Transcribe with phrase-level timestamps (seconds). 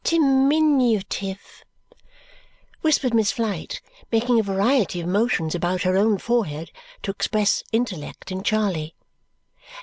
[0.03, 1.63] "Diminutive,"
[2.81, 3.81] whispered Miss Flite,
[4.11, 6.71] making a variety of motions about her own forehead
[7.03, 8.95] to express intellect in Charley.